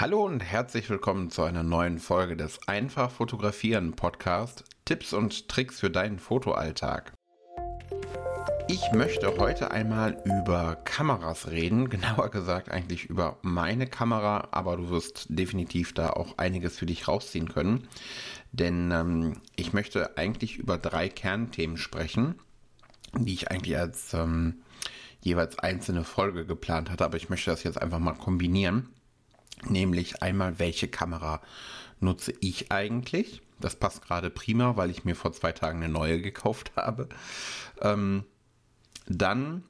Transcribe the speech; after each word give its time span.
Hallo 0.00 0.24
und 0.24 0.38
herzlich 0.38 0.88
willkommen 0.90 1.28
zu 1.28 1.42
einer 1.42 1.64
neuen 1.64 1.98
Folge 1.98 2.36
des 2.36 2.68
Einfach 2.68 3.10
Fotografieren 3.10 3.96
Podcast. 3.96 4.62
Tipps 4.84 5.12
und 5.12 5.48
Tricks 5.48 5.80
für 5.80 5.90
deinen 5.90 6.20
Fotoalltag. 6.20 7.12
Ich 8.68 8.92
möchte 8.92 9.36
heute 9.38 9.72
einmal 9.72 10.22
über 10.24 10.76
Kameras 10.84 11.50
reden, 11.50 11.88
genauer 11.90 12.30
gesagt 12.30 12.70
eigentlich 12.70 13.06
über 13.06 13.38
meine 13.42 13.88
Kamera, 13.88 14.46
aber 14.52 14.76
du 14.76 14.88
wirst 14.88 15.26
definitiv 15.30 15.94
da 15.94 16.10
auch 16.10 16.38
einiges 16.38 16.78
für 16.78 16.86
dich 16.86 17.08
rausziehen 17.08 17.48
können, 17.48 17.88
denn 18.52 18.92
ähm, 18.92 19.40
ich 19.56 19.72
möchte 19.72 20.16
eigentlich 20.16 20.58
über 20.58 20.78
drei 20.78 21.08
Kernthemen 21.08 21.76
sprechen, 21.76 22.36
die 23.16 23.34
ich 23.34 23.50
eigentlich 23.50 23.76
als 23.76 24.14
ähm, 24.14 24.62
jeweils 25.22 25.58
einzelne 25.58 26.04
Folge 26.04 26.46
geplant 26.46 26.88
hatte, 26.88 27.04
aber 27.04 27.16
ich 27.16 27.30
möchte 27.30 27.50
das 27.50 27.64
jetzt 27.64 27.82
einfach 27.82 27.98
mal 27.98 28.14
kombinieren. 28.14 28.90
Nämlich 29.66 30.22
einmal, 30.22 30.58
welche 30.58 30.88
Kamera 30.88 31.40
nutze 32.00 32.32
ich 32.40 32.70
eigentlich? 32.70 33.42
Das 33.60 33.76
passt 33.76 34.02
gerade 34.02 34.30
prima, 34.30 34.76
weil 34.76 34.90
ich 34.90 35.04
mir 35.04 35.16
vor 35.16 35.32
zwei 35.32 35.52
Tagen 35.52 35.82
eine 35.82 35.92
neue 35.92 36.20
gekauft 36.20 36.72
habe. 36.76 37.08
Ähm, 37.80 38.24
dann 39.06 39.64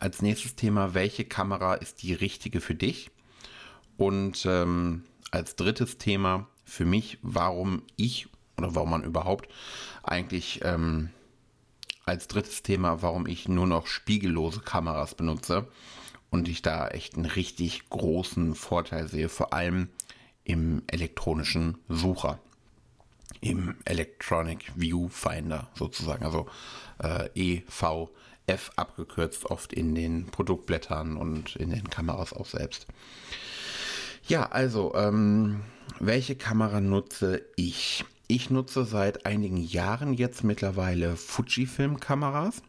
als 0.00 0.22
nächstes 0.22 0.56
Thema, 0.56 0.94
welche 0.94 1.24
Kamera 1.24 1.74
ist 1.74 2.02
die 2.02 2.14
richtige 2.14 2.60
für 2.60 2.74
dich? 2.74 3.10
Und 3.96 4.44
ähm, 4.46 5.04
als 5.30 5.56
drittes 5.56 5.98
Thema 5.98 6.48
für 6.64 6.84
mich, 6.84 7.18
warum 7.22 7.82
ich 7.96 8.28
oder 8.58 8.74
warum 8.74 8.90
man 8.90 9.04
überhaupt 9.04 9.48
eigentlich 10.02 10.60
ähm, 10.64 11.10
als 12.04 12.28
drittes 12.28 12.62
Thema, 12.62 13.02
warum 13.02 13.26
ich 13.26 13.48
nur 13.48 13.66
noch 13.66 13.86
spiegellose 13.86 14.60
Kameras 14.60 15.14
benutze 15.14 15.68
und 16.36 16.48
ich 16.48 16.62
da 16.62 16.88
echt 16.88 17.16
einen 17.16 17.24
richtig 17.24 17.88
großen 17.88 18.54
Vorteil 18.54 19.08
sehe, 19.08 19.28
vor 19.28 19.54
allem 19.54 19.88
im 20.44 20.82
elektronischen 20.86 21.78
Sucher, 21.88 22.38
im 23.40 23.74
Electronic 23.84 24.72
Viewfinder 24.76 25.70
sozusagen, 25.74 26.24
also 26.24 26.46
äh, 27.02 27.28
EVF 27.34 28.70
abgekürzt, 28.76 29.46
oft 29.46 29.72
in 29.72 29.94
den 29.94 30.26
Produktblättern 30.26 31.16
und 31.16 31.56
in 31.56 31.70
den 31.70 31.88
Kameras 31.88 32.32
auch 32.32 32.46
selbst. 32.46 32.86
Ja, 34.28 34.50
also, 34.50 34.94
ähm, 34.94 35.62
welche 36.00 36.36
Kamera 36.36 36.80
nutze 36.80 37.46
ich? 37.56 38.04
Ich 38.28 38.50
nutze 38.50 38.84
seit 38.84 39.24
einigen 39.24 39.56
Jahren 39.56 40.12
jetzt 40.12 40.44
mittlerweile 40.44 41.16
Fujifilm-Kameras. 41.16 42.62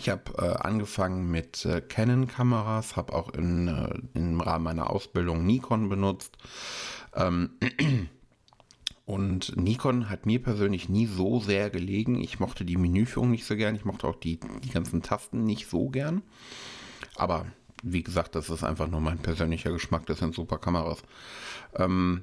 Ich 0.00 0.08
habe 0.08 0.32
äh, 0.38 0.64
angefangen 0.64 1.28
mit 1.28 1.64
äh, 1.64 1.80
Canon-Kameras, 1.80 2.94
habe 2.94 3.12
auch 3.12 3.30
in, 3.30 3.66
äh, 3.66 3.98
im 4.14 4.40
Rahmen 4.40 4.62
meiner 4.62 4.90
Ausbildung 4.90 5.44
Nikon 5.44 5.88
benutzt. 5.88 6.38
Ähm, 7.16 7.50
und 9.06 9.56
Nikon 9.56 10.08
hat 10.08 10.24
mir 10.24 10.40
persönlich 10.40 10.88
nie 10.88 11.06
so 11.06 11.40
sehr 11.40 11.68
gelegen. 11.70 12.20
Ich 12.20 12.38
mochte 12.38 12.64
die 12.64 12.76
Menüführung 12.76 13.32
nicht 13.32 13.44
so 13.44 13.56
gern. 13.56 13.74
Ich 13.74 13.84
mochte 13.84 14.06
auch 14.06 14.14
die, 14.14 14.38
die 14.62 14.70
ganzen 14.70 15.02
Tasten 15.02 15.42
nicht 15.42 15.68
so 15.68 15.88
gern. 15.88 16.22
Aber 17.16 17.46
wie 17.82 18.04
gesagt, 18.04 18.36
das 18.36 18.50
ist 18.50 18.62
einfach 18.62 18.86
nur 18.86 19.00
mein 19.00 19.18
persönlicher 19.18 19.72
Geschmack. 19.72 20.06
Das 20.06 20.20
sind 20.20 20.32
super 20.32 20.58
Kameras. 20.58 21.02
Ähm, 21.74 22.22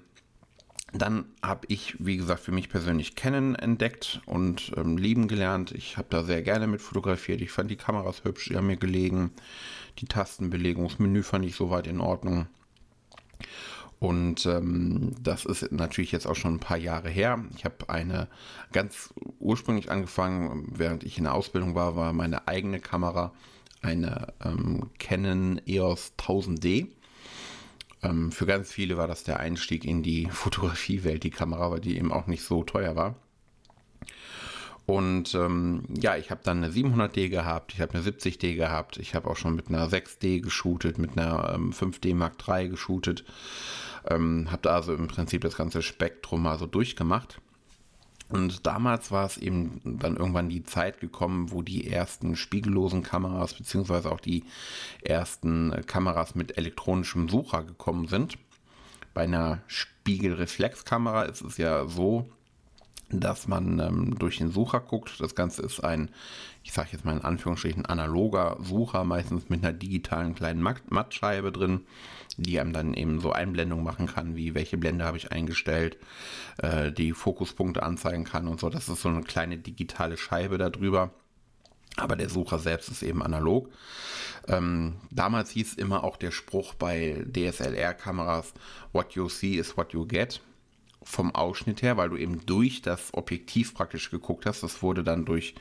dann 1.02 1.26
habe 1.42 1.68
ich, 1.68 1.96
wie 2.00 2.18
gesagt, 2.18 2.42
für 2.42 2.52
mich 2.52 2.70
persönlich 2.70 3.16
Canon 3.16 3.56
entdeckt 3.56 4.22
und 4.26 4.72
ähm, 4.78 4.98
lieben 4.98 5.28
gelernt. 5.28 5.72
Ich 5.72 5.98
habe 5.98 6.08
da 6.10 6.24
sehr 6.24 6.42
gerne 6.42 6.68
mit 6.68 6.82
fotografiert. 6.82 7.42
Ich 7.42 7.52
fand 7.52 7.72
die 7.72 7.76
Kameras 7.76 8.24
hübsch, 8.24 8.50
die 8.50 8.56
haben 8.56 8.68
mir 8.68 8.78
gelegen. 8.78 9.32
Die 10.00 10.06
Tastenbelegung, 10.06 10.88
das 10.88 11.00
Menü 11.00 11.24
fand 11.24 11.46
ich 11.46 11.56
soweit 11.56 11.88
in 11.88 12.02
Ordnung. 12.02 12.48
Und 14.00 14.46
ähm, 14.46 15.16
das 15.22 15.46
ist 15.46 15.72
natürlich 15.72 16.12
jetzt 16.12 16.28
auch 16.28 16.36
schon 16.36 16.56
ein 16.56 16.60
paar 16.60 16.78
Jahre 16.78 17.09
her. 17.09 17.44
Ich 17.56 17.66
habe 17.66 17.90
eine 17.90 18.28
ganz 18.72 19.14
ursprünglich 19.40 19.90
angefangen, 19.90 20.72
während 20.76 21.04
ich 21.04 21.18
in 21.18 21.24
der 21.24 21.34
Ausbildung 21.34 21.75
war, 21.75 21.96
war 21.96 22.14
meine 22.14 22.48
eigene 22.48 22.80
Kamera 22.80 23.34
eine 23.81 24.34
ähm, 24.44 24.90
Canon 25.00 25.62
EOS 25.66 26.14
1000D. 26.18 26.90
Ähm, 28.06 28.32
für 28.32 28.46
ganz 28.46 28.72
viele 28.72 28.98
war 28.98 29.08
das 29.08 29.24
der 29.24 29.40
Einstieg 29.40 29.86
in 29.86 30.04
die 30.04 30.28
Fotografiewelt, 30.32 31.24
die 31.24 31.32
Kamera, 31.32 31.72
weil 31.72 31.82
die 31.82 31.98
eben 31.98 32.12
auch 32.12 32.28
nicht 32.28 32.44
so 32.44 32.64
teuer 32.64 32.96
war. 32.96 33.16
Und 34.86 35.34
ähm, 35.34 35.84
ja, 36.00 36.16
ich 36.16 36.30
habe 36.30 36.42
dann 36.44 36.64
eine 36.64 36.72
700D 36.72 37.30
gehabt, 37.30 37.74
ich 37.74 37.82
habe 37.82 37.96
eine 37.96 38.04
70D 38.04 38.56
gehabt, 38.56 38.98
ich 38.98 39.16
habe 39.16 39.30
auch 39.30 39.36
schon 39.36 39.56
mit 39.56 39.70
einer 39.70 39.90
6D 39.90 40.42
geshootet, 40.42 41.00
mit 41.00 41.18
einer 41.18 41.54
ähm, 41.56 41.72
5D 41.72 42.14
Mark 42.14 42.36
III 42.48 42.70
geshootet. 42.70 43.26
Ähm, 44.08 44.52
habe 44.52 44.62
da 44.62 44.76
also 44.76 44.94
im 44.94 45.08
Prinzip 45.08 45.42
das 45.42 45.58
ganze 45.58 45.82
Spektrum 45.82 46.44
mal 46.44 46.60
so 46.60 46.68
durchgemacht. 46.68 47.42
Und 48.30 48.66
damals 48.66 49.12
war 49.12 49.25
es 49.25 49.38
eben 49.38 49.81
dann 49.84 50.18
irgendwann 50.18 50.50
die 50.50 50.63
Zeit 50.63 51.00
gekommen, 51.00 51.52
wo 51.52 51.62
die 51.62 51.91
ersten 51.91 52.36
spiegellosen 52.36 53.03
Kameras 53.03 53.53
beziehungsweise 53.53 54.12
auch 54.12 54.19
die 54.19 54.44
ersten 55.03 55.84
Kameras 55.86 56.34
mit 56.34 56.58
elektronischem 56.58 57.30
Sucher 57.30 57.63
gekommen 57.63 58.08
sind. 58.08 58.38
Bei 59.13 59.24
einer 59.24 59.62
Spiegelreflexkamera 59.68 61.24
ist 61.24 61.41
es 61.41 61.58
ja 61.58 61.86
so, 61.88 62.28
dass 63.20 63.48
man 63.48 63.80
ähm, 63.80 64.16
durch 64.18 64.38
den 64.38 64.52
Sucher 64.52 64.80
guckt. 64.80 65.20
Das 65.20 65.36
Ganze 65.36 65.62
ist 65.62 65.84
ein, 65.84 66.09
ich 66.64 66.74
sage 66.74 66.90
jetzt 66.92 67.06
mal 67.06 67.14
in 67.16 67.24
Anführungsstrichen, 67.24 67.86
analoger 67.86 68.58
Sucher, 68.62 69.03
meistens 69.03 69.50
mit 69.50 69.64
einer 69.64 69.74
digitalen 69.74 70.36
kleinen 70.36 70.62
Mattscheibe 70.62 71.52
drin 71.52 71.81
die 72.38 72.59
einem 72.59 72.74
dann 72.74 72.94
eben 72.94 73.20
so 73.20 73.31
Einblendungen 73.31 73.84
machen 73.84 74.08
kann, 74.08 74.36
wie 74.36 74.56
welche 74.56 74.78
Blende 74.78 75.06
habe 75.06 75.18
ich 75.18 75.31
eingestellt, 75.31 75.98
äh, 76.58 76.92
die 76.92 77.14
Fokuspunkte 77.14 77.84
anzeigen 77.84 78.24
kann 78.24 78.48
und 78.48 78.59
so. 78.59 78.70
Das 78.70 78.90
ist 78.90 79.02
so 79.02 79.09
eine 79.09 79.24
kleine 79.24 79.58
digitale 79.58 80.18
Scheibe 80.18 80.58
darüber. 80.58 81.12
Aber 81.98 82.18
der 82.18 82.28
Sucher 82.28 82.59
selbst 82.59 82.90
ist 82.90 83.04
eben 83.04 83.24
analog. 83.24 83.70
Ähm, 84.50 84.96
damals 85.12 85.52
hieß 85.52 85.75
immer 85.75 86.04
auch 86.04 86.18
der 86.18 86.31
Spruch 86.31 86.74
bei 86.74 87.25
DSLR-Kameras, 87.25 88.54
what 88.92 89.14
you 89.14 89.30
see 89.30 89.56
is 89.56 89.78
what 89.78 89.94
you 89.94 90.06
get. 90.06 90.42
Vom 91.08 91.34
Ausschnitt 91.34 91.82
her, 91.82 91.98
weil 91.98 92.10
du 92.10 92.18
eben 92.18 92.46
durch 92.46 92.82
das 92.82 93.14
Objektiv 93.14 93.74
praktisch 93.74 94.10
geguckt 94.10 94.46
hast. 94.46 94.64
Das 94.64 94.82
wurde 94.82 95.04
dann 95.04 95.24
durch 95.24 95.56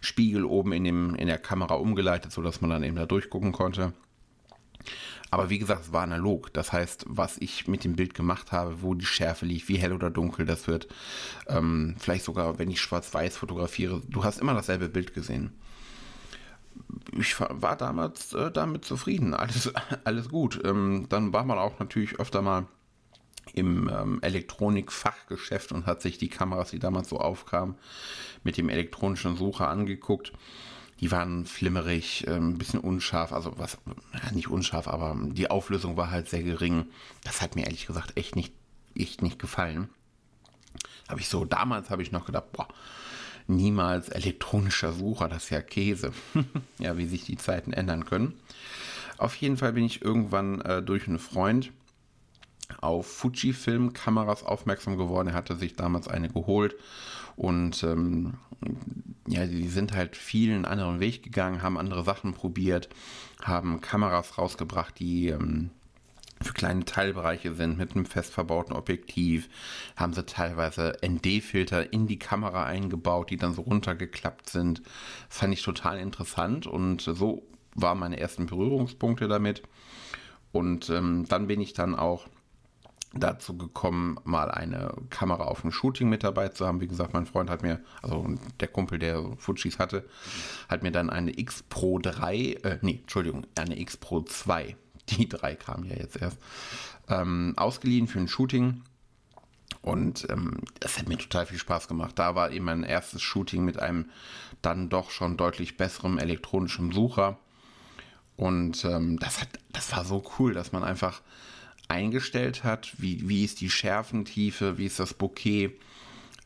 Spiegel 0.00 0.44
oben 0.44 0.72
in, 0.72 0.84
dem, 0.84 1.14
in 1.16 1.26
der 1.26 1.38
Kamera 1.38 1.74
umgeleitet, 1.74 2.32
sodass 2.32 2.60
man 2.60 2.70
dann 2.70 2.84
eben 2.84 2.96
da 2.96 3.04
durchgucken 3.04 3.52
konnte. 3.52 3.92
Aber 5.30 5.50
wie 5.50 5.58
gesagt, 5.58 5.82
es 5.82 5.92
war 5.92 6.02
analog. 6.02 6.52
Das 6.52 6.72
heißt, 6.72 7.04
was 7.08 7.36
ich 7.38 7.66
mit 7.66 7.84
dem 7.84 7.96
Bild 7.96 8.14
gemacht 8.14 8.52
habe, 8.52 8.82
wo 8.82 8.94
die 8.94 9.04
Schärfe 9.04 9.44
liegt, 9.44 9.68
wie 9.68 9.76
hell 9.76 9.92
oder 9.92 10.10
dunkel 10.10 10.46
das 10.46 10.68
wird, 10.68 10.88
ähm, 11.48 11.96
vielleicht 11.98 12.24
sogar, 12.24 12.58
wenn 12.58 12.70
ich 12.70 12.80
schwarz-weiß 12.80 13.36
fotografiere, 13.36 14.02
du 14.08 14.24
hast 14.24 14.38
immer 14.38 14.54
dasselbe 14.54 14.88
Bild 14.88 15.14
gesehen. 15.14 15.52
Ich 17.18 17.40
war 17.40 17.76
damals 17.76 18.34
äh, 18.34 18.50
damit 18.52 18.84
zufrieden. 18.84 19.34
Alles, 19.34 19.72
alles 20.04 20.28
gut. 20.28 20.60
Ähm, 20.64 21.06
dann 21.08 21.32
war 21.32 21.44
man 21.44 21.58
auch 21.58 21.78
natürlich 21.78 22.20
öfter 22.20 22.42
mal 22.42 22.66
im 23.56 23.88
ähm, 23.88 24.18
Elektronikfachgeschäft 24.22 25.72
und 25.72 25.86
hat 25.86 26.00
sich 26.00 26.18
die 26.18 26.28
Kameras, 26.28 26.70
die 26.70 26.78
damals 26.78 27.08
so 27.08 27.18
aufkamen, 27.18 27.74
mit 28.44 28.56
dem 28.56 28.68
elektronischen 28.68 29.36
Sucher 29.36 29.68
angeguckt 29.68 30.32
die 31.00 31.10
waren 31.10 31.44
flimmerig, 31.44 32.24
ein 32.26 32.34
ähm, 32.34 32.58
bisschen 32.58 32.80
unscharf, 32.80 33.32
also 33.32 33.58
was, 33.58 33.78
nicht 34.32 34.48
unscharf, 34.48 34.88
aber 34.88 35.16
die 35.20 35.50
Auflösung 35.50 35.96
war 35.96 36.10
halt 36.10 36.28
sehr 36.28 36.42
gering. 36.42 36.86
Das 37.22 37.42
hat 37.42 37.54
mir 37.54 37.64
ehrlich 37.64 37.86
gesagt 37.86 38.16
echt 38.16 38.34
nicht, 38.34 38.52
echt 38.94 39.20
nicht 39.20 39.38
gefallen. 39.38 39.90
Habe 41.08 41.20
ich 41.20 41.28
so, 41.28 41.44
damals 41.44 41.90
habe 41.90 42.02
ich 42.02 42.12
noch 42.12 42.24
gedacht, 42.24 42.52
boah, 42.52 42.68
niemals 43.46 44.08
elektronischer 44.08 44.92
Sucher, 44.92 45.28
das 45.28 45.44
ist 45.44 45.50
ja 45.50 45.60
Käse. 45.60 46.12
ja, 46.78 46.96
wie 46.96 47.06
sich 47.06 47.24
die 47.24 47.36
Zeiten 47.36 47.72
ändern 47.72 48.06
können. 48.06 48.32
Auf 49.18 49.34
jeden 49.36 49.56
Fall 49.56 49.74
bin 49.74 49.84
ich 49.84 50.02
irgendwann 50.02 50.60
äh, 50.62 50.82
durch 50.82 51.06
einen 51.06 51.18
Freund 51.18 51.72
auf 52.80 53.06
Fujifilm-Kameras 53.06 54.42
aufmerksam 54.44 54.96
geworden. 54.96 55.28
Er 55.28 55.34
hatte 55.34 55.56
sich 55.56 55.74
damals 55.74 56.08
eine 56.08 56.28
geholt 56.28 56.74
und 57.36 57.82
ähm, 57.82 58.34
ja, 59.28 59.46
die 59.46 59.68
sind 59.68 59.92
halt 59.92 60.16
vielen 60.16 60.64
anderen 60.64 61.00
Weg 61.00 61.22
gegangen, 61.22 61.62
haben 61.62 61.78
andere 61.78 62.04
Sachen 62.04 62.32
probiert, 62.32 62.88
haben 63.42 63.80
Kameras 63.80 64.38
rausgebracht, 64.38 64.98
die 64.98 65.28
ähm, 65.28 65.70
für 66.42 66.52
kleine 66.52 66.84
Teilbereiche 66.84 67.54
sind 67.54 67.78
mit 67.78 67.94
einem 67.94 68.04
fest 68.04 68.32
verbauten 68.32 68.74
Objektiv, 68.74 69.48
haben 69.96 70.12
sie 70.12 70.24
teilweise 70.24 70.92
ND-Filter 71.04 71.92
in 71.92 72.06
die 72.06 72.18
Kamera 72.18 72.64
eingebaut, 72.64 73.30
die 73.30 73.36
dann 73.36 73.54
so 73.54 73.62
runtergeklappt 73.62 74.50
sind. 74.50 74.82
Das 75.28 75.38
fand 75.38 75.54
ich 75.54 75.62
total 75.62 75.98
interessant 75.98 76.66
und 76.66 77.00
so 77.00 77.42
waren 77.74 77.98
meine 77.98 78.20
ersten 78.20 78.46
Berührungspunkte 78.46 79.28
damit. 79.28 79.62
Und 80.52 80.88
ähm, 80.90 81.26
dann 81.28 81.46
bin 81.46 81.60
ich 81.60 81.72
dann 81.74 81.94
auch 81.94 82.26
dazu 83.18 83.56
gekommen, 83.56 84.18
mal 84.24 84.50
eine 84.50 84.94
Kamera 85.10 85.44
auf 85.44 85.62
dem 85.62 85.72
Shooting 85.72 86.08
mit 86.08 86.24
dabei 86.24 86.48
zu 86.48 86.66
haben. 86.66 86.80
Wie 86.80 86.88
gesagt, 86.88 87.12
mein 87.12 87.26
Freund 87.26 87.50
hat 87.50 87.62
mir, 87.62 87.80
also 88.02 88.26
der 88.60 88.68
Kumpel, 88.68 88.98
der 88.98 89.22
Fujis 89.38 89.78
hatte, 89.78 90.04
hat 90.68 90.82
mir 90.82 90.92
dann 90.92 91.10
eine 91.10 91.38
X 91.38 91.62
Pro 91.62 91.98
3, 91.98 92.36
äh, 92.36 92.78
nee, 92.82 93.00
Entschuldigung, 93.02 93.46
eine 93.54 93.78
X 93.78 93.96
Pro 93.96 94.22
2 94.22 94.76
die 95.10 95.28
drei 95.28 95.54
kamen 95.54 95.84
ja 95.84 95.96
jetzt 95.96 96.20
erst, 96.20 96.38
ähm, 97.08 97.54
ausgeliehen 97.56 98.08
für 98.08 98.18
ein 98.18 98.28
Shooting. 98.28 98.82
Und 99.82 100.26
ähm, 100.30 100.58
es 100.80 100.98
hat 100.98 101.08
mir 101.08 101.16
total 101.16 101.46
viel 101.46 101.58
Spaß 101.58 101.86
gemacht. 101.86 102.18
Da 102.18 102.34
war 102.34 102.50
eben 102.50 102.64
mein 102.64 102.82
erstes 102.82 103.22
Shooting 103.22 103.64
mit 103.64 103.78
einem 103.78 104.10
dann 104.62 104.88
doch 104.88 105.10
schon 105.10 105.36
deutlich 105.36 105.76
besserem 105.76 106.18
elektronischen 106.18 106.90
Sucher. 106.90 107.38
Und 108.36 108.84
ähm, 108.84 109.18
das, 109.18 109.40
hat, 109.40 109.48
das 109.72 109.92
war 109.92 110.04
so 110.04 110.24
cool, 110.38 110.54
dass 110.54 110.72
man 110.72 110.82
einfach 110.82 111.22
eingestellt 111.88 112.64
hat, 112.64 112.94
wie, 112.98 113.28
wie 113.28 113.44
ist 113.44 113.60
die 113.60 113.70
Schärfentiefe, 113.70 114.78
wie 114.78 114.86
ist 114.86 114.98
das 114.98 115.14
Bouquet, 115.14 115.72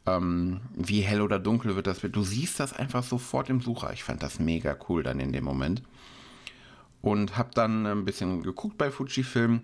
ähm, 0.06 0.60
wie 0.74 1.00
hell 1.00 1.20
oder 1.20 1.38
dunkel 1.38 1.76
wird 1.76 1.86
das. 1.86 2.00
Du 2.00 2.22
siehst 2.22 2.60
das 2.60 2.72
einfach 2.72 3.02
sofort 3.02 3.50
im 3.50 3.60
Sucher. 3.60 3.92
Ich 3.92 4.04
fand 4.04 4.22
das 4.22 4.38
mega 4.38 4.76
cool 4.88 5.02
dann 5.02 5.20
in 5.20 5.32
dem 5.32 5.44
Moment. 5.44 5.82
Und 7.02 7.36
habe 7.36 7.50
dann 7.54 7.86
ein 7.86 8.04
bisschen 8.04 8.42
geguckt 8.42 8.76
bei 8.76 8.90
Fujifilm. 8.90 9.62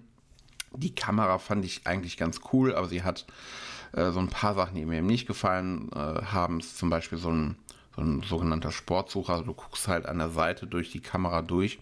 Die 0.74 0.94
Kamera 0.94 1.38
fand 1.38 1.64
ich 1.64 1.86
eigentlich 1.86 2.16
ganz 2.16 2.40
cool, 2.52 2.74
aber 2.74 2.88
sie 2.88 3.02
hat 3.02 3.26
äh, 3.92 4.10
so 4.10 4.20
ein 4.20 4.28
paar 4.28 4.54
Sachen, 4.54 4.74
die 4.74 4.84
mir 4.84 4.98
eben 4.98 5.06
nicht 5.06 5.26
gefallen 5.26 5.90
äh, 5.92 6.22
haben. 6.22 6.60
Zum 6.60 6.90
Beispiel 6.90 7.18
so 7.18 7.30
ein, 7.30 7.56
so 7.94 8.02
ein 8.02 8.22
sogenannter 8.22 8.72
Sportsucher. 8.72 9.34
Also 9.34 9.44
du 9.44 9.54
guckst 9.54 9.88
halt 9.88 10.06
an 10.06 10.18
der 10.18 10.30
Seite 10.30 10.66
durch 10.66 10.90
die 10.90 11.00
Kamera 11.00 11.42
durch 11.42 11.78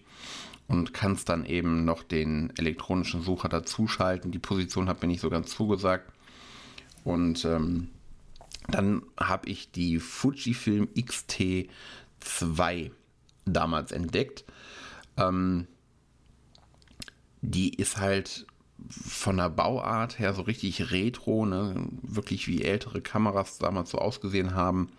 und 0.67 0.93
kannst 0.93 1.29
dann 1.29 1.45
eben 1.45 1.85
noch 1.85 2.03
den 2.03 2.51
elektronischen 2.57 3.21
Sucher 3.21 3.49
dazuschalten. 3.49 4.31
Die 4.31 4.39
Position 4.39 4.89
hat 4.89 5.01
mir 5.01 5.07
nicht 5.07 5.21
so 5.21 5.29
ganz 5.29 5.51
zugesagt. 5.51 6.11
Und 7.03 7.45
ähm, 7.45 7.89
dann 8.67 9.03
habe 9.19 9.47
ich 9.47 9.71
die 9.71 9.99
Fujifilm 9.99 10.87
X-T2 10.95 11.69
damals 13.45 13.91
entdeckt. 13.91 14.43
Ähm, 15.17 15.67
die 17.41 17.75
ist 17.75 17.97
halt 17.97 18.47
von 18.89 19.37
der 19.37 19.49
Bauart 19.49 20.17
her 20.17 20.33
so 20.33 20.41
richtig 20.41 20.91
retro, 20.91 21.45
ne? 21.45 21.87
wirklich 22.01 22.47
wie 22.47 22.63
ältere 22.63 23.01
Kameras 23.01 23.59
damals 23.59 23.91
so 23.91 23.99
ausgesehen 23.99 24.55
haben 24.55 24.89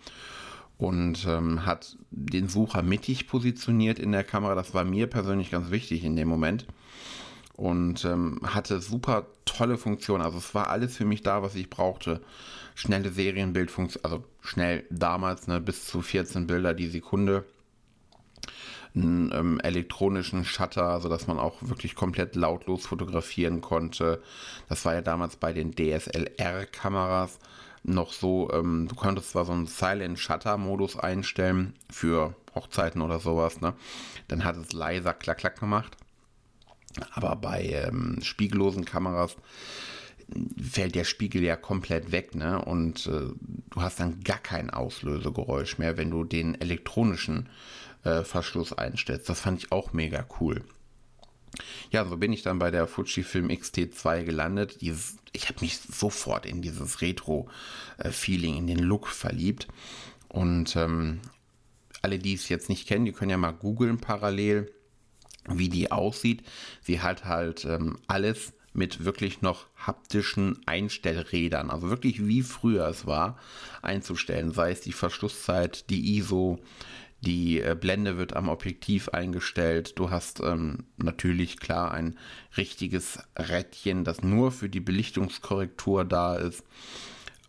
und 0.77 1.25
ähm, 1.25 1.65
hat 1.65 1.97
den 2.11 2.47
Sucher 2.47 2.83
mittig 2.83 3.27
positioniert 3.27 3.99
in 3.99 4.11
der 4.11 4.23
Kamera. 4.23 4.55
Das 4.55 4.73
war 4.73 4.83
mir 4.83 5.07
persönlich 5.07 5.49
ganz 5.51 5.71
wichtig 5.71 6.03
in 6.03 6.15
dem 6.15 6.27
Moment. 6.27 6.67
Und 7.55 8.05
ähm, 8.05 8.39
hatte 8.43 8.79
super 8.81 9.25
tolle 9.45 9.77
Funktionen. 9.77 10.23
Also 10.23 10.37
es 10.37 10.53
war 10.53 10.69
alles 10.69 10.95
für 10.95 11.05
mich 11.05 11.23
da, 11.23 11.41
was 11.41 11.55
ich 11.55 11.71
brauchte. 11.71 12.21
Schnelle 12.75 13.09
Serienbildfunktion, 13.09 14.03
also 14.03 14.23
schnell 14.41 14.85
damals, 14.91 15.47
ne, 15.47 15.59
bis 15.59 15.87
zu 15.87 16.03
14 16.03 16.45
Bilder 16.45 16.75
die 16.75 16.87
Sekunde. 16.87 17.45
Einen 18.93 19.31
ähm, 19.33 19.59
elektronischen 19.61 20.45
Shutter, 20.45 21.01
sodass 21.01 21.25
man 21.25 21.39
auch 21.39 21.55
wirklich 21.61 21.95
komplett 21.95 22.35
lautlos 22.35 22.85
fotografieren 22.85 23.61
konnte. 23.61 24.21
Das 24.69 24.85
war 24.85 24.93
ja 24.93 25.01
damals 25.01 25.37
bei 25.37 25.53
den 25.53 25.73
DSLR-Kameras 25.73 27.39
noch 27.87 28.11
so, 28.11 28.49
ähm, 28.53 28.87
du 28.87 28.95
konntest 28.95 29.31
zwar 29.31 29.45
so 29.45 29.53
einen 29.53 29.67
Silent 29.67 30.19
Shutter 30.19 30.57
Modus 30.57 30.97
einstellen 30.97 31.73
für 31.89 32.35
Hochzeiten 32.53 33.01
oder 33.01 33.19
sowas, 33.19 33.61
ne? 33.61 33.73
Dann 34.27 34.43
hat 34.43 34.57
es 34.57 34.73
leiser 34.73 35.13
klack 35.13 35.39
klack 35.39 35.59
gemacht. 35.59 35.97
Aber 37.11 37.35
bei 37.35 37.63
ähm, 37.65 38.19
spiegellosen 38.21 38.85
Kameras 38.85 39.37
fällt 40.61 40.95
der 40.95 41.05
Spiegel 41.05 41.43
ja 41.43 41.55
komplett 41.55 42.11
weg, 42.11 42.35
ne? 42.35 42.63
Und 42.63 43.07
äh, 43.07 43.29
du 43.69 43.81
hast 43.81 43.99
dann 43.99 44.21
gar 44.21 44.39
kein 44.39 44.69
Auslösegeräusch 44.69 45.77
mehr, 45.77 45.97
wenn 45.97 46.11
du 46.11 46.23
den 46.23 46.59
elektronischen 46.59 47.49
äh, 48.03 48.23
Verschluss 48.23 48.73
einstellst. 48.73 49.29
Das 49.29 49.39
fand 49.39 49.63
ich 49.63 49.71
auch 49.71 49.93
mega 49.93 50.25
cool. 50.39 50.63
Ja, 51.91 52.05
so 52.05 52.17
bin 52.17 52.33
ich 52.33 52.43
dann 52.43 52.59
bei 52.59 52.71
der 52.71 52.87
Fujifilm 52.87 53.49
X-T2 53.49 54.23
gelandet. 54.23 54.81
Dieses, 54.81 55.17
ich 55.33 55.47
habe 55.47 55.61
mich 55.61 55.79
sofort 55.79 56.45
in 56.45 56.61
dieses 56.61 57.01
Retro-Feeling, 57.01 58.57
in 58.57 58.67
den 58.67 58.79
Look 58.79 59.07
verliebt. 59.07 59.67
Und 60.27 60.75
ähm, 60.75 61.21
alle, 62.01 62.19
die 62.19 62.33
es 62.33 62.49
jetzt 62.49 62.69
nicht 62.69 62.87
kennen, 62.87 63.05
die 63.05 63.11
können 63.11 63.31
ja 63.31 63.37
mal 63.37 63.51
googeln 63.51 63.99
parallel, 63.99 64.71
wie 65.47 65.69
die 65.69 65.91
aussieht. 65.91 66.43
Sie 66.81 67.01
hat 67.01 67.25
halt 67.25 67.65
ähm, 67.65 67.97
alles 68.07 68.53
mit 68.73 69.05
wirklich 69.05 69.41
noch 69.41 69.65
haptischen 69.75 70.59
Einstellrädern, 70.67 71.71
also 71.71 71.89
wirklich 71.89 72.27
wie 72.27 72.43
früher 72.43 72.87
es 72.87 73.07
war, 73.07 73.39
einzustellen. 73.81 74.51
Sei 74.51 74.71
es 74.71 74.81
die 74.81 74.91
Verschlusszeit, 74.91 75.89
die 75.89 76.17
ISO, 76.17 76.59
die 77.21 77.59
äh, 77.61 77.75
Blende 77.79 78.17
wird 78.17 78.35
am 78.35 78.49
Objektiv 78.49 79.09
eingestellt. 79.09 79.93
Du 79.97 80.11
hast 80.11 80.39
ähm, 80.41 80.85
natürlich 80.97 81.59
klar 81.59 81.91
ein 81.91 82.17
richtiges 82.55 83.19
Rädchen, 83.37 84.03
das 84.03 84.23
nur 84.23 84.51
für 84.51 84.69
die 84.69 84.79
Belichtungskorrektur 84.79 86.05
da 86.05 86.35
ist. 86.35 86.63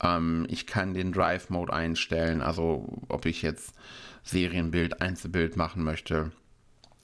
Ähm, 0.03 0.47
ich 0.49 0.67
kann 0.67 0.95
den 0.95 1.13
Drive 1.13 1.51
Mode 1.51 1.73
einstellen, 1.73 2.41
also 2.41 3.03
ob 3.09 3.27
ich 3.27 3.43
jetzt 3.43 3.75
Serienbild, 4.23 5.01
Einzelbild 5.03 5.57
machen 5.57 5.83
möchte. 5.83 6.33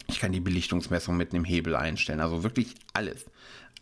Ich 0.09 0.21
kann 0.21 0.33
die 0.33 0.41
Belichtungsmessung 0.41 1.17
mit 1.17 1.33
einem 1.33 1.45
Hebel 1.45 1.77
einstellen. 1.77 2.21
Also 2.21 2.43
wirklich 2.43 2.75
alles. 2.93 3.27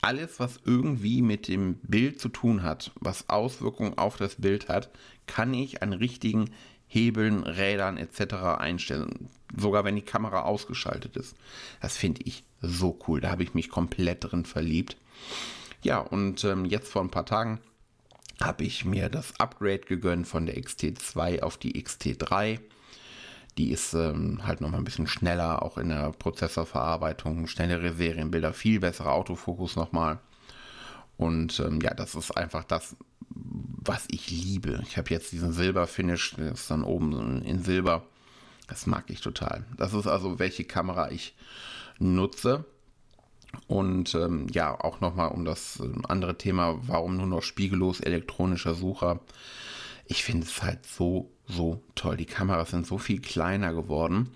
Alles, 0.00 0.40
was 0.40 0.58
irgendwie 0.64 1.22
mit 1.22 1.46
dem 1.46 1.76
Bild 1.76 2.20
zu 2.20 2.28
tun 2.28 2.62
hat, 2.64 2.90
was 2.96 3.28
Auswirkungen 3.28 3.98
auf 3.98 4.16
das 4.16 4.36
Bild 4.36 4.68
hat, 4.68 4.90
kann 5.26 5.54
ich 5.54 5.82
an 5.82 5.92
richtigen 5.92 6.50
Hebeln, 6.92 7.44
Rädern 7.44 7.96
etc. 7.96 8.34
einstellen. 8.58 9.30
Sogar 9.56 9.84
wenn 9.84 9.96
die 9.96 10.02
Kamera 10.02 10.42
ausgeschaltet 10.42 11.16
ist. 11.16 11.34
Das 11.80 11.96
finde 11.96 12.20
ich 12.24 12.44
so 12.60 12.98
cool. 13.08 13.22
Da 13.22 13.30
habe 13.30 13.42
ich 13.42 13.54
mich 13.54 13.70
komplett 13.70 14.24
drin 14.24 14.44
verliebt. 14.44 14.98
Ja, 15.82 15.98
und 15.98 16.44
ähm, 16.44 16.66
jetzt 16.66 16.92
vor 16.92 17.02
ein 17.02 17.10
paar 17.10 17.24
Tagen 17.24 17.60
habe 18.42 18.64
ich 18.64 18.84
mir 18.84 19.08
das 19.08 19.40
Upgrade 19.40 19.80
gegönnt 19.80 20.26
von 20.26 20.44
der 20.44 20.56
XT2 20.56 21.42
auf 21.42 21.56
die 21.56 21.82
XT3. 21.82 22.60
Die 23.56 23.70
ist 23.70 23.94
ähm, 23.94 24.46
halt 24.46 24.60
nochmal 24.60 24.80
ein 24.80 24.84
bisschen 24.84 25.06
schneller, 25.06 25.62
auch 25.62 25.78
in 25.78 25.88
der 25.88 26.12
Prozessorverarbeitung, 26.12 27.46
schnellere 27.46 27.94
Serienbilder, 27.94 28.52
viel 28.52 28.80
besserer 28.80 29.12
Autofokus 29.12 29.76
nochmal. 29.76 30.18
Und 31.16 31.58
ähm, 31.60 31.80
ja, 31.80 31.94
das 31.94 32.14
ist 32.14 32.36
einfach 32.36 32.64
das, 32.64 32.96
was 33.84 34.06
ich 34.10 34.30
liebe. 34.30 34.80
Ich 34.86 34.96
habe 34.96 35.10
jetzt 35.10 35.32
diesen 35.32 35.52
Silberfinish, 35.52 36.34
der 36.36 36.52
ist 36.52 36.70
dann 36.70 36.84
oben 36.84 37.42
in 37.42 37.62
Silber. 37.62 38.04
Das 38.68 38.86
mag 38.86 39.04
ich 39.08 39.20
total. 39.20 39.64
Das 39.76 39.92
ist 39.94 40.06
also, 40.06 40.38
welche 40.38 40.64
Kamera 40.64 41.10
ich 41.10 41.34
nutze. 41.98 42.64
Und 43.66 44.14
ähm, 44.14 44.46
ja, 44.50 44.78
auch 44.78 45.00
nochmal 45.00 45.30
um 45.30 45.44
das 45.44 45.78
ähm, 45.80 46.02
andere 46.08 46.38
Thema, 46.38 46.78
warum 46.86 47.16
nur 47.16 47.26
noch 47.26 47.42
spiegellos 47.42 48.00
elektronischer 48.00 48.74
Sucher. 48.74 49.20
Ich 50.06 50.24
finde 50.24 50.46
es 50.46 50.62
halt 50.62 50.86
so, 50.86 51.30
so 51.46 51.82
toll. 51.94 52.16
Die 52.16 52.26
Kameras 52.26 52.70
sind 52.70 52.86
so 52.86 52.98
viel 52.98 53.20
kleiner 53.20 53.74
geworden, 53.74 54.30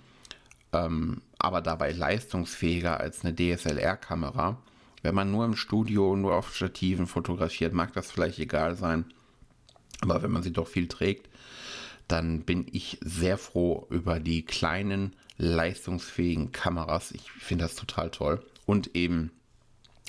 ähm, 0.73 1.23
aber 1.39 1.61
dabei 1.61 1.93
leistungsfähiger 1.93 3.01
als 3.01 3.25
eine 3.25 3.35
DSLR-Kamera. 3.35 4.59
Wenn 5.03 5.15
man 5.15 5.31
nur 5.31 5.45
im 5.45 5.57
Studio, 5.57 6.17
nur 6.17 6.35
auf 6.35 6.55
Stativen 6.55 7.07
fotografiert, 7.07 7.73
mag 7.73 7.93
das 7.95 8.11
vielleicht 8.11 8.39
egal 8.39 8.77
sein. 8.77 9.07
Aber 10.01 10.23
wenn 10.23 10.31
man 10.31 10.43
sie 10.43 10.53
doch 10.53 10.69
viel 10.69 10.89
trägt, 10.89 11.29
dann 12.09 12.43
bin 12.43 12.67
ich 12.71 12.99
sehr 13.03 13.39
froh 13.39 13.87
über 13.91 14.21
die 14.21 14.45
kleinen, 14.45 15.17
leistungsfähigen 15.39 16.53
Kameras. 16.53 17.13
Ich 17.13 17.31
finde 17.31 17.65
das 17.65 17.75
total 17.75 18.11
toll. 18.11 18.45
Und 18.65 18.95
eben 18.95 19.33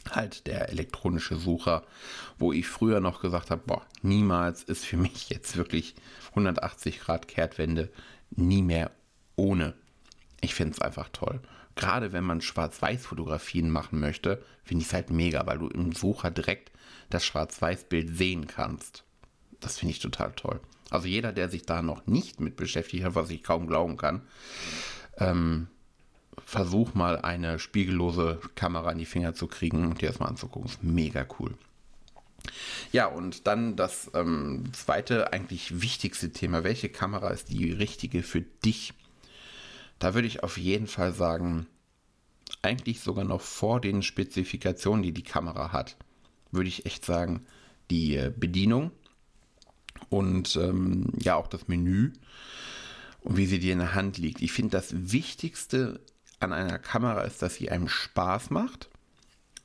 halt 0.09 0.47
der 0.47 0.69
elektronische 0.69 1.35
Sucher, 1.35 1.83
wo 2.37 2.53
ich 2.53 2.67
früher 2.67 2.99
noch 2.99 3.21
gesagt 3.21 3.51
habe, 3.51 3.63
boah, 3.65 3.85
niemals 4.01 4.63
ist 4.63 4.85
für 4.85 4.97
mich 4.97 5.29
jetzt 5.29 5.57
wirklich 5.57 5.95
180 6.29 6.99
Grad 6.99 7.27
Kehrtwende, 7.27 7.89
nie 8.31 8.61
mehr 8.61 8.91
ohne. 9.35 9.73
Ich 10.39 10.53
finde 10.53 10.73
es 10.73 10.81
einfach 10.81 11.09
toll 11.09 11.41
gerade 11.77 12.11
wenn 12.11 12.25
man 12.25 12.41
Schwarz-Weiß-Fotografien 12.41 13.69
machen 13.69 13.99
möchte, 13.99 14.43
finde 14.63 14.81
ich 14.81 14.89
es 14.89 14.93
halt 14.93 15.09
mega, 15.09 15.45
weil 15.45 15.59
du 15.59 15.69
im 15.69 15.93
Sucher 15.93 16.31
direkt 16.31 16.71
das 17.09 17.25
Schwarz-Weiß-Bild 17.25 18.17
sehen 18.17 18.47
kannst. 18.47 19.03
Das 19.59 19.79
finde 19.79 19.91
ich 19.93 19.99
total 19.99 20.31
toll. 20.33 20.59
Also 20.89 21.07
jeder, 21.07 21.33
der 21.33 21.49
sich 21.49 21.65
da 21.65 21.81
noch 21.81 22.07
nicht 22.07 22.39
mit 22.39 22.55
beschäftigt 22.55 23.03
hat, 23.03 23.15
was 23.15 23.29
ich 23.29 23.43
kaum 23.43 23.67
glauben 23.67 23.97
kann, 23.97 24.21
ähm, 25.17 25.67
versuch 26.45 26.93
mal 26.93 27.19
eine 27.19 27.59
spiegellose 27.59 28.39
Kamera 28.55 28.91
in 28.91 28.99
die 28.99 29.05
Finger 29.05 29.33
zu 29.33 29.47
kriegen 29.47 29.85
und 29.85 30.01
dir 30.01 30.09
das 30.09 30.19
mal 30.19 30.27
anzugucken. 30.27 30.69
Ist 30.69 30.83
mega 30.83 31.25
cool. 31.39 31.55
Ja, 32.91 33.07
und 33.07 33.47
dann 33.47 33.75
das 33.75 34.09
ähm, 34.13 34.63
zweite, 34.71 35.33
eigentlich 35.33 35.81
wichtigste 35.81 36.31
Thema. 36.31 36.63
Welche 36.63 36.89
Kamera 36.89 37.29
ist 37.29 37.49
die 37.49 37.71
richtige 37.71 38.23
für 38.23 38.41
dich? 38.41 38.93
Da 39.99 40.13
würde 40.13 40.27
ich 40.27 40.43
auf 40.43 40.57
jeden 40.57 40.87
Fall 40.87 41.11
sagen, 41.11 41.67
eigentlich 42.61 43.01
sogar 43.01 43.25
noch 43.25 43.41
vor 43.41 43.81
den 43.81 44.03
Spezifikationen, 44.03 45.03
die 45.03 45.11
die 45.11 45.23
Kamera 45.23 45.71
hat, 45.71 45.97
würde 46.51 46.69
ich 46.69 46.85
echt 46.85 47.03
sagen, 47.03 47.45
die 47.89 48.15
äh, 48.15 48.31
Bedienung 48.35 48.91
und 50.09 50.55
ähm, 50.55 51.11
ja 51.19 51.35
auch 51.35 51.47
das 51.47 51.67
Menü 51.67 52.13
und 53.21 53.37
wie 53.37 53.45
sie 53.45 53.59
dir 53.59 53.73
in 53.73 53.79
der 53.79 53.93
Hand 53.95 54.17
liegt. 54.17 54.41
Ich 54.41 54.53
finde, 54.53 54.71
das 54.71 55.11
Wichtigste 55.11 55.99
an 56.39 56.53
einer 56.53 56.79
Kamera 56.79 57.21
ist, 57.21 57.41
dass 57.41 57.55
sie 57.55 57.69
einem 57.69 57.87
Spaß 57.89 58.51
macht 58.51 58.89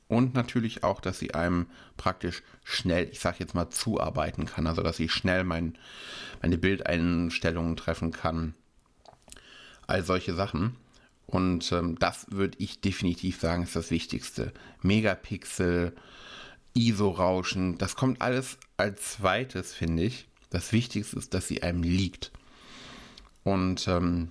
Und 0.07 0.33
natürlich 0.33 0.83
auch, 0.83 1.01
dass 1.01 1.19
sie 1.19 1.33
einem 1.33 1.67
praktisch 1.97 2.43
schnell, 2.63 3.09
ich 3.11 3.19
sage 3.19 3.37
jetzt 3.39 3.55
mal, 3.55 3.69
zuarbeiten 3.69 4.45
kann. 4.45 4.67
Also 4.67 4.83
dass 4.83 4.99
ich 4.99 5.11
schnell 5.11 5.43
mein, 5.43 5.77
meine 6.41 6.57
Bildeinstellungen 6.57 7.77
treffen 7.77 8.11
kann. 8.11 8.53
All 9.87 10.03
solche 10.03 10.33
Sachen. 10.33 10.75
Und 11.25 11.71
ähm, 11.71 11.97
das 11.99 12.27
würde 12.31 12.57
ich 12.59 12.81
definitiv 12.81 13.39
sagen, 13.39 13.63
ist 13.63 13.75
das 13.75 13.91
Wichtigste. 13.91 14.53
Megapixel, 14.81 15.95
ISO-Rauschen, 16.75 17.77
das 17.77 17.95
kommt 17.95 18.21
alles 18.21 18.57
als 18.77 19.13
zweites, 19.13 19.73
finde 19.73 20.03
ich. 20.03 20.27
Das 20.53 20.71
Wichtigste 20.71 21.17
ist, 21.17 21.33
dass 21.33 21.47
sie 21.47 21.63
einem 21.63 21.81
liegt. 21.81 22.31
Und 23.43 23.87
ähm, 23.87 24.29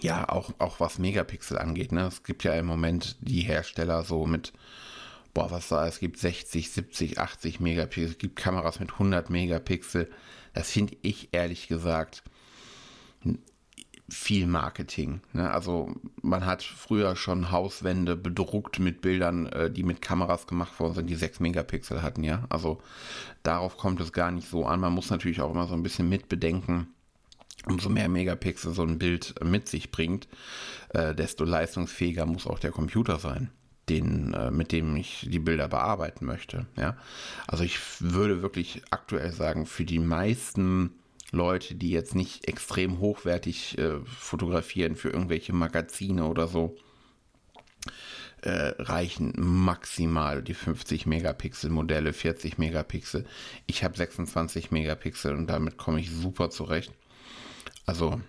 ja, 0.00 0.26
auch, 0.30 0.50
auch 0.58 0.80
was 0.80 0.98
Megapixel 0.98 1.58
angeht. 1.58 1.92
Ne? 1.92 2.06
Es 2.06 2.22
gibt 2.22 2.42
ja 2.42 2.54
im 2.54 2.64
Moment 2.64 3.16
die 3.20 3.42
Hersteller 3.42 4.02
so 4.02 4.24
mit, 4.24 4.54
boah, 5.34 5.50
was 5.50 5.68
da, 5.68 5.86
es 5.86 6.00
gibt 6.00 6.18
60, 6.18 6.70
70, 6.70 7.18
80 7.18 7.60
Megapixel, 7.60 8.12
es 8.12 8.18
gibt 8.18 8.36
Kameras 8.36 8.80
mit 8.80 8.92
100 8.92 9.28
Megapixel. 9.28 10.10
Das 10.54 10.70
finde 10.70 10.96
ich 11.02 11.28
ehrlich 11.32 11.68
gesagt 11.68 12.22
viel 14.10 14.46
Marketing. 14.46 15.20
Ne? 15.32 15.50
Also 15.50 15.94
man 16.22 16.44
hat 16.44 16.62
früher 16.62 17.16
schon 17.16 17.50
Hauswände 17.50 18.16
bedruckt 18.16 18.78
mit 18.78 19.00
Bildern, 19.00 19.46
äh, 19.46 19.70
die 19.70 19.82
mit 19.82 20.02
Kameras 20.02 20.46
gemacht 20.46 20.78
worden 20.80 20.94
sind, 20.94 21.06
die 21.06 21.14
6 21.14 21.40
Megapixel 21.40 22.02
hatten, 22.02 22.24
ja. 22.24 22.44
Also 22.48 22.80
darauf 23.42 23.76
kommt 23.76 24.00
es 24.00 24.12
gar 24.12 24.30
nicht 24.30 24.48
so 24.48 24.66
an. 24.66 24.80
Man 24.80 24.92
muss 24.92 25.10
natürlich 25.10 25.40
auch 25.40 25.50
immer 25.50 25.66
so 25.66 25.74
ein 25.74 25.82
bisschen 25.82 26.08
mitbedenken, 26.08 26.88
umso 27.66 27.88
mehr 27.88 28.08
Megapixel 28.08 28.72
so 28.72 28.82
ein 28.82 28.98
Bild 28.98 29.34
mit 29.44 29.68
sich 29.68 29.90
bringt, 29.90 30.28
äh, 30.90 31.14
desto 31.14 31.44
leistungsfähiger 31.44 32.26
muss 32.26 32.46
auch 32.46 32.58
der 32.58 32.72
Computer 32.72 33.18
sein, 33.18 33.50
den, 33.88 34.34
äh, 34.34 34.50
mit 34.50 34.72
dem 34.72 34.96
ich 34.96 35.26
die 35.30 35.38
Bilder 35.38 35.68
bearbeiten 35.68 36.24
möchte. 36.26 36.66
Ja? 36.76 36.96
Also 37.46 37.64
ich 37.64 37.78
würde 38.00 38.42
wirklich 38.42 38.82
aktuell 38.90 39.32
sagen, 39.32 39.66
für 39.66 39.84
die 39.84 39.98
meisten 39.98 40.99
Leute, 41.32 41.74
die 41.74 41.90
jetzt 41.90 42.14
nicht 42.14 42.48
extrem 42.48 42.98
hochwertig 42.98 43.78
äh, 43.78 44.00
fotografieren 44.04 44.96
für 44.96 45.10
irgendwelche 45.10 45.52
Magazine 45.52 46.26
oder 46.26 46.48
so, 46.48 46.76
äh, 48.42 48.72
reichen 48.78 49.34
maximal 49.36 50.42
die 50.42 50.54
50 50.54 51.06
Megapixel 51.06 51.70
Modelle, 51.70 52.12
40 52.12 52.58
Megapixel. 52.58 53.26
Ich 53.66 53.84
habe 53.84 53.96
26 53.96 54.70
Megapixel 54.70 55.34
und 55.34 55.46
damit 55.46 55.76
komme 55.76 56.00
ich 56.00 56.10
super 56.10 56.50
zurecht. 56.50 56.92
Also, 57.86 58.20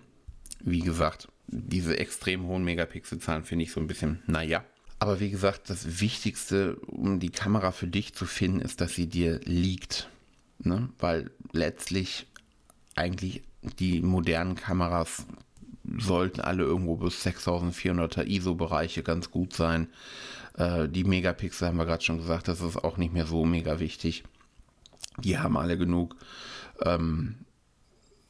wie 0.60 0.80
gesagt, 0.80 1.28
diese 1.46 1.98
extrem 1.98 2.46
hohen 2.46 2.64
Megapixelzahlen 2.64 3.44
finde 3.44 3.64
ich 3.64 3.72
so 3.72 3.80
ein 3.80 3.86
bisschen, 3.86 4.22
naja. 4.26 4.64
Aber 4.98 5.18
wie 5.18 5.30
gesagt, 5.30 5.68
das 5.68 6.00
Wichtigste, 6.00 6.76
um 6.76 7.18
die 7.18 7.30
Kamera 7.30 7.72
für 7.72 7.88
dich 7.88 8.14
zu 8.14 8.24
finden, 8.24 8.60
ist, 8.60 8.80
dass 8.80 8.94
sie 8.94 9.08
dir 9.08 9.40
liegt. 9.44 10.08
Ne? 10.60 10.90
Weil 10.98 11.32
letztlich 11.52 12.26
eigentlich 12.96 13.42
die 13.78 14.00
modernen 14.00 14.54
Kameras 14.54 15.26
sollten 15.98 16.40
alle 16.40 16.62
irgendwo 16.62 16.96
bis 16.96 17.24
6400er 17.26 18.24
ISO-Bereiche 18.24 19.02
ganz 19.02 19.30
gut 19.30 19.52
sein. 19.52 19.88
Äh, 20.56 20.88
die 20.88 21.04
Megapixel 21.04 21.68
haben 21.68 21.78
wir 21.78 21.86
gerade 21.86 22.04
schon 22.04 22.18
gesagt, 22.18 22.48
das 22.48 22.60
ist 22.60 22.76
auch 22.76 22.96
nicht 22.96 23.12
mehr 23.12 23.26
so 23.26 23.44
mega 23.44 23.80
wichtig. 23.80 24.24
Die 25.18 25.38
haben 25.38 25.56
alle 25.56 25.76
genug. 25.76 26.16
Ähm, 26.84 27.36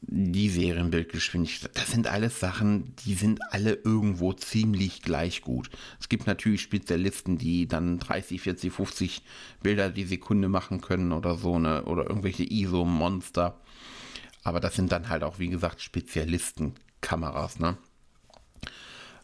die 0.05 0.49
Serienbildgeschwindigkeit, 0.49 1.71
das 1.75 1.91
sind 1.91 2.07
alles 2.07 2.39
Sachen, 2.39 2.93
die 3.05 3.13
sind 3.13 3.39
alle 3.51 3.73
irgendwo 3.73 4.33
ziemlich 4.33 5.01
gleich 5.01 5.41
gut. 5.41 5.69
Es 5.99 6.09
gibt 6.09 6.27
natürlich 6.27 6.61
Spezialisten, 6.61 7.37
die 7.37 7.67
dann 7.67 7.99
30, 7.99 8.41
40, 8.41 8.73
50 8.73 9.21
Bilder 9.61 9.89
die 9.89 10.03
Sekunde 10.03 10.49
machen 10.49 10.81
können 10.81 11.13
oder 11.13 11.35
so, 11.35 11.57
ne, 11.57 11.85
oder 11.85 12.03
irgendwelche 12.03 12.43
ISO-Monster. 12.43 13.57
Aber 14.43 14.59
das 14.59 14.75
sind 14.75 14.91
dann 14.91 15.09
halt 15.09 15.23
auch, 15.23 15.39
wie 15.39 15.49
gesagt, 15.49 15.81
Spezialistenkameras, 15.81 17.59
ne? 17.59 17.77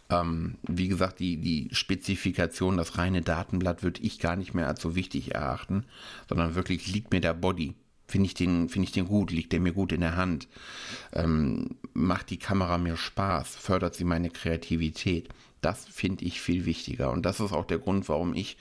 Ähm, 0.09 0.55
wie 0.67 0.87
gesagt, 0.87 1.19
die, 1.19 1.37
die 1.37 1.69
Spezifikation, 1.71 2.77
das 2.77 2.97
reine 2.97 3.21
Datenblatt 3.21 3.83
würde 3.83 4.01
ich 4.01 4.19
gar 4.19 4.35
nicht 4.35 4.55
mehr 4.55 4.67
als 4.67 4.81
so 4.81 4.95
wichtig 4.95 5.35
erachten, 5.35 5.85
sondern 6.27 6.55
wirklich 6.55 6.91
liegt 6.91 7.11
mir 7.11 7.21
der 7.21 7.33
Body 7.33 7.75
Finde 8.09 8.25
ich, 8.25 8.33
den, 8.33 8.69
find 8.69 8.85
ich 8.85 8.91
den 8.91 9.05
gut? 9.05 9.29
Liegt 9.29 9.53
der 9.53 9.59
mir 9.59 9.71
gut 9.71 9.91
in 9.91 10.01
der 10.01 10.15
Hand? 10.15 10.47
Ähm, 11.13 11.77
macht 11.93 12.31
die 12.31 12.39
Kamera 12.39 12.79
mir 12.79 12.97
Spaß? 12.97 13.55
Fördert 13.55 13.93
sie 13.93 14.03
meine 14.03 14.31
Kreativität? 14.31 15.29
Das 15.61 15.85
finde 15.85 16.25
ich 16.25 16.41
viel 16.41 16.65
wichtiger. 16.65 17.11
Und 17.11 17.23
das 17.23 17.39
ist 17.39 17.51
auch 17.51 17.65
der 17.65 17.77
Grund, 17.77 18.09
warum 18.09 18.33
ich 18.33 18.57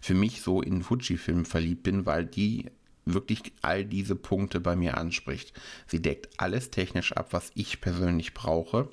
für 0.00 0.14
mich 0.14 0.42
so 0.42 0.62
in 0.62 0.82
Fujifilm 0.82 1.44
verliebt 1.44 1.84
bin, 1.84 2.06
weil 2.06 2.26
die 2.26 2.66
wirklich 3.14 3.52
all 3.62 3.84
diese 3.84 4.14
Punkte 4.14 4.60
bei 4.60 4.76
mir 4.76 4.96
anspricht. 4.96 5.52
Sie 5.86 6.02
deckt 6.02 6.28
alles 6.38 6.70
technisch 6.70 7.12
ab, 7.12 7.28
was 7.32 7.50
ich 7.54 7.80
persönlich 7.80 8.34
brauche. 8.34 8.88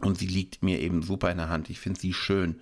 Und 0.00 0.18
sie 0.18 0.26
liegt 0.26 0.62
mir 0.62 0.80
eben 0.80 1.02
super 1.02 1.30
in 1.30 1.38
der 1.38 1.48
Hand. 1.48 1.70
Ich 1.70 1.80
finde 1.80 2.00
sie 2.00 2.12
schön. 2.12 2.60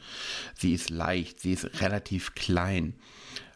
Sie 0.55 0.75
ist 0.75 0.91
leicht. 0.91 1.41
Sie 1.41 1.53
ist 1.53 1.81
relativ 1.81 2.35
klein. 2.35 2.95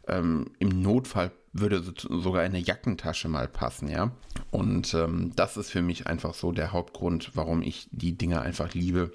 Ähm, 0.08 0.46
Im 0.58 0.82
Notfall 0.82 1.32
würde 1.52 1.82
sogar 2.08 2.42
eine 2.42 2.58
Jackentasche 2.58 3.28
mal 3.28 3.48
passen, 3.48 3.88
ja. 3.88 4.12
Und 4.50 4.94
ähm, 4.94 5.32
das 5.36 5.56
ist 5.56 5.70
für 5.70 5.82
mich 5.82 6.06
einfach 6.06 6.34
so 6.34 6.52
der 6.52 6.72
Hauptgrund, 6.72 7.32
warum 7.34 7.62
ich 7.62 7.88
die 7.90 8.16
Dinger 8.16 8.42
einfach 8.42 8.74
liebe. 8.74 9.12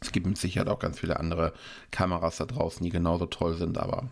Es 0.00 0.12
gibt 0.12 0.26
mit 0.26 0.38
Sicherheit 0.38 0.68
auch 0.68 0.78
ganz 0.78 0.98
viele 0.98 1.18
andere 1.18 1.52
Kameras 1.90 2.38
da 2.38 2.46
draußen, 2.46 2.82
die 2.82 2.90
genauso 2.90 3.26
toll 3.26 3.56
sind, 3.56 3.78
aber 3.78 4.08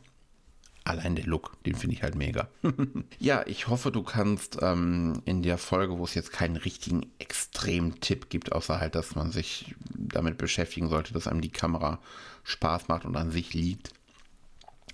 allein 0.89 1.17
der 1.17 1.27
Look, 1.27 1.63
den 1.65 1.75
finde 1.75 1.97
ich 1.97 2.03
halt 2.03 2.15
mega. 2.15 2.49
ja, 3.19 3.47
ich 3.47 3.69
hoffe, 3.69 3.93
du 3.93 4.03
kannst 4.03 4.59
ähm, 4.63 5.23
in 5.25 5.43
der 5.43 5.59
Folge, 5.59 5.99
wo 5.99 6.05
es 6.05 6.15
jetzt 6.15 6.33
keinen 6.33 6.57
richtigen 6.57 7.07
Extrem-Tipp 7.19 8.31
gibt, 8.31 8.53
außer 8.53 8.81
halt, 8.81 8.95
dass 8.95 9.15
man 9.15 9.31
sich 9.31 9.75
damit 9.91 10.39
beschäftigen 10.39 10.89
sollte, 10.89 11.13
dass 11.13 11.29
einem 11.29 11.41
die 11.41 11.51
Kamera 11.51 12.01
Spaß 12.45 12.89
macht 12.89 13.05
und 13.05 13.17
an 13.17 13.31
sich 13.31 13.53
liegt, 13.53 13.93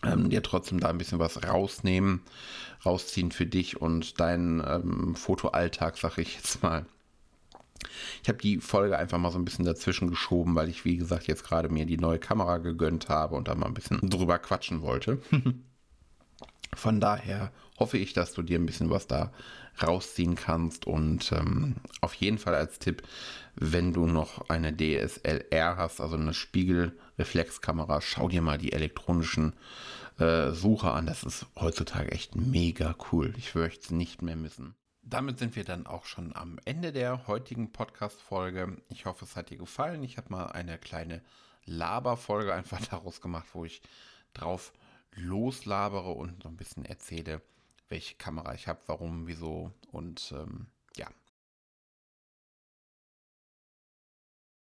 ähm, 0.03 0.31
dir 0.31 0.43
trotzdem 0.43 0.81
da 0.81 0.89
ein 0.89 0.99
bisschen 0.99 1.19
was 1.19 1.43
rausnehmen, 1.45 2.23
rausziehen 2.85 3.31
für 3.31 3.47
dich 3.47 3.81
und 3.81 4.21
deinen 4.21 4.61
ähm, 4.67 5.15
Fotoalltag, 5.15 5.97
sag 5.97 6.19
ich 6.19 6.35
jetzt 6.35 6.63
mal. 6.63 6.87
Ich 8.23 8.29
habe 8.29 8.39
die 8.39 8.59
Folge 8.59 8.99
einfach 8.99 9.19
mal 9.19 9.31
so 9.31 9.39
ein 9.39 9.45
bisschen 9.45 9.65
dazwischen 9.65 10.09
geschoben, 10.09 10.55
weil 10.55 10.69
ich, 10.69 10.85
wie 10.85 10.97
gesagt, 10.97 11.27
jetzt 11.27 11.45
gerade 11.45 11.69
mir 11.69 11.87
die 11.87 11.99
neue 11.99 12.19
Kamera 12.19 12.59
gegönnt 12.59 13.09
habe 13.09 13.37
und 13.37 13.47
da 13.47 13.55
mal 13.55 13.67
ein 13.67 13.75
bisschen 13.75 14.01
drüber 14.09 14.39
quatschen 14.39 14.83
wollte. 14.83 15.21
Von 16.75 17.01
daher 17.01 17.53
hoffe 17.79 17.99
ich, 17.99 18.13
dass 18.13 18.33
du 18.33 18.43
dir 18.43 18.59
ein 18.59 18.67
bisschen 18.67 18.91
was 18.91 19.07
da 19.07 19.33
rausziehen 19.83 20.37
kannst 20.37 20.87
und 20.87 21.33
ähm, 21.33 21.77
auf 22.01 22.15
jeden 22.15 22.39
Fall 22.39 22.55
als 22.55 22.79
Tipp, 22.79 23.03
wenn 23.57 23.93
du 23.93 24.07
noch 24.07 24.49
eine 24.49 24.73
DSLR 24.77 25.77
hast, 25.77 26.01
also 26.01 26.17
eine 26.17 26.35
Spiegelreflexkamera, 26.35 28.01
schau 28.01 28.29
dir 28.29 28.43
mal 28.43 28.59
die 28.59 28.73
elektronischen 28.73 29.55
äh, 30.19 30.51
Sucher 30.53 30.95
an. 30.95 31.07
Das 31.07 31.25
ist 31.25 31.47
heutzutage 31.57 32.13
echt 32.13 32.37
mega 32.37 32.95
cool. 33.11 33.35
Ich 33.37 33.55
möchte 33.55 33.87
es 33.87 33.91
nicht 33.91 34.23
mehr 34.23 34.37
missen. 34.37 34.75
Damit 35.03 35.39
sind 35.39 35.55
wir 35.55 35.65
dann 35.65 35.87
auch 35.87 36.07
schon 36.07 36.35
am 36.35 36.59
Ende 36.65 36.93
der 36.93 37.27
heutigen 37.27 37.73
Podcast-Folge. 37.73 38.79
Ich 38.89 39.05
hoffe, 39.05 39.25
es 39.25 39.37
hat 39.37 39.51
dir 39.51 39.59
gefallen. 39.59 40.03
Ich 40.03 40.17
habe 40.17 40.31
mal 40.31 40.47
eine 40.47 40.79
kleine 40.79 41.21
Laberfolge 41.67 42.55
einfach 42.55 42.81
daraus 42.91 43.21
gemacht, 43.21 43.49
wo 43.53 43.65
ich 43.65 43.83
drauf 44.33 44.73
loslabere 45.15 46.11
und 46.11 46.43
so 46.43 46.49
ein 46.49 46.57
bisschen 46.57 46.85
erzähle, 46.85 47.41
welche 47.89 48.15
Kamera 48.17 48.55
ich 48.55 48.69
habe, 48.69 48.81
warum, 48.87 49.27
wieso 49.27 49.73
und 49.93 50.33
ähm, 50.37 50.67
ja. 50.97 51.09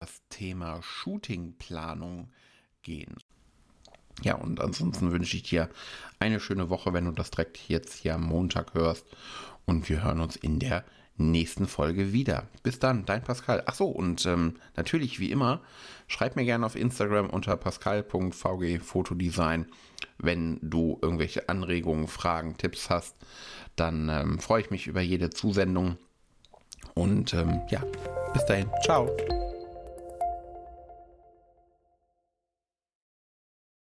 Das 0.00 0.22
Thema 0.28 0.82
Shootingplanung 0.82 2.32
gehen. 2.82 3.16
Ja, 4.22 4.36
und 4.36 4.60
ansonsten 4.60 5.12
wünsche 5.12 5.36
ich 5.36 5.42
dir 5.42 5.68
eine 6.18 6.40
schöne 6.40 6.70
Woche, 6.70 6.92
wenn 6.92 7.04
du 7.04 7.12
das 7.12 7.30
direkt 7.30 7.68
jetzt 7.68 7.94
hier 7.94 8.14
am 8.14 8.22
Montag 8.22 8.74
hörst. 8.74 9.06
Und 9.66 9.88
wir 9.88 10.02
hören 10.02 10.20
uns 10.20 10.36
in 10.36 10.58
der 10.58 10.84
nächsten 11.16 11.66
Folge 11.66 12.12
wieder. 12.12 12.44
Bis 12.62 12.78
dann, 12.78 13.06
dein 13.06 13.24
Pascal. 13.24 13.62
Ach 13.66 13.74
so, 13.74 13.88
und 13.88 14.26
ähm, 14.26 14.56
natürlich 14.76 15.18
wie 15.20 15.30
immer, 15.30 15.62
schreib 16.06 16.36
mir 16.36 16.44
gerne 16.44 16.66
auf 16.66 16.76
Instagram 16.76 17.30
unter 17.30 17.56
pascal.vgfotodesign, 17.56 19.66
wenn 20.18 20.58
du 20.62 20.98
irgendwelche 21.02 21.48
Anregungen, 21.48 22.08
Fragen, 22.08 22.58
Tipps 22.58 22.90
hast. 22.90 23.16
Dann 23.76 24.08
ähm, 24.08 24.38
freue 24.38 24.62
ich 24.62 24.70
mich 24.70 24.86
über 24.86 25.00
jede 25.00 25.30
Zusendung. 25.30 25.96
Und 26.94 27.34
ähm, 27.34 27.60
ja, 27.70 27.82
bis 28.32 28.44
dahin. 28.46 28.68
Ciao. 28.82 29.10